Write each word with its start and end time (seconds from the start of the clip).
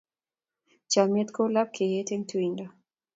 Chomnyet 0.91 1.29
kou 1.35 1.47
lapkeiyet 1.53 2.09
eng 2.13 2.25
tuindo. 2.29 2.65